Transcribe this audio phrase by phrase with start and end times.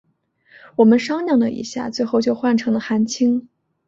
[0.77, 3.47] 我们商量了一下最后就换成了韩青。